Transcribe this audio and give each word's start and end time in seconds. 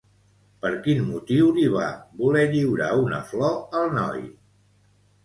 Per 0.61 0.69
quin 0.85 1.01
motiu 1.09 1.51
li 1.57 1.65
va 1.73 1.89
voler 2.21 2.45
lliurar 2.53 2.87
una 3.03 3.21
flor 3.33 3.55
al 3.81 3.93
noi? 3.99 4.25